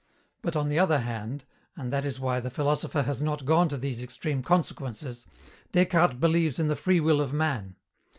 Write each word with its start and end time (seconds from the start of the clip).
But, 0.41 0.55
on 0.55 0.69
the 0.69 0.79
other 0.79 0.97
hand 1.01 1.45
(and 1.75 1.93
that 1.93 2.05
is 2.05 2.19
why 2.19 2.39
the 2.39 2.49
philosopher 2.49 3.03
has 3.03 3.21
not 3.21 3.45
gone 3.45 3.67
to 3.67 3.77
these 3.77 4.01
extreme 4.01 4.41
consequences), 4.41 5.27
Descartes 5.73 6.17
believes 6.19 6.57
in 6.57 6.69
the 6.69 6.75
free 6.75 6.99
will 6.99 7.21
of 7.21 7.33
man. 7.33 7.75